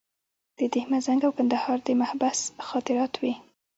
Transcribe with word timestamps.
د 0.57 0.59
ده 0.73 0.81
مزنګ 0.91 1.21
او 1.27 1.31
کندهار 1.37 1.77
د 1.83 1.89
محبس 2.01 2.39
خاطرات 2.67 3.13
وې. 3.21 3.33